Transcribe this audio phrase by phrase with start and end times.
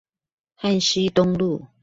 [0.55, 1.67] 旱溪東路